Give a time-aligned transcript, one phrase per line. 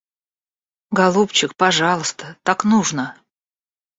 [0.89, 3.15] Голубчик, пожалуйста, так нужно.